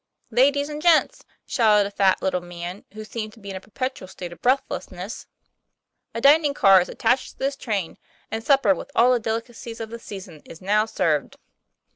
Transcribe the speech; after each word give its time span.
* 0.21 0.31
Ladies 0.41 0.67
and 0.67 0.81
gents!" 0.81 1.25
shouted 1.45 1.85
a 1.85 1.91
fat 1.91 2.23
little 2.23 2.41
man, 2.41 2.85
who 2.95 3.03
seemed 3.03 3.33
to 3.33 3.39
be 3.39 3.51
in 3.51 3.55
a 3.55 3.59
perpetual 3.61 4.07
state 4.07 4.33
of 4.33 4.41
breathlessness, 4.41 5.27
"a 6.15 6.19
dining 6.19 6.55
car 6.55 6.81
is 6.81 6.89
attached 6.89 7.33
to 7.33 7.37
this 7.37 7.55
train; 7.55 7.99
and 8.31 8.43
supper, 8.43 8.73
with 8.73 8.89
all 8.95 9.13
the 9.13 9.19
delicacies 9.19 9.79
of 9.79 9.91
the 9.91 9.99
season, 9.99 10.41
is 10.43 10.59
now 10.59 10.87
served." 10.87 11.37